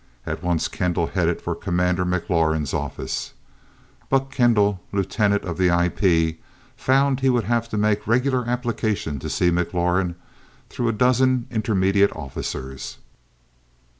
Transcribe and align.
At 0.25 0.41
once, 0.41 0.67
Kendall 0.67 1.05
headed 1.13 1.43
for 1.43 1.53
Commander 1.53 2.03
McLaurin's 2.05 2.73
office. 2.73 3.33
Buck 4.09 4.31
Kendall, 4.31 4.81
lieutenant 4.91 5.43
of 5.43 5.59
the 5.59 5.67
IP, 5.67 6.39
found 6.75 7.19
he 7.19 7.29
would 7.29 7.43
have 7.43 7.69
to 7.69 7.77
make 7.77 8.07
regular 8.07 8.43
application 8.47 9.19
to 9.19 9.29
see 9.29 9.51
McLaurin 9.51 10.15
through 10.69 10.87
a 10.87 10.91
dozen 10.93 11.45
intermediate 11.51 12.11
officers. 12.15 12.97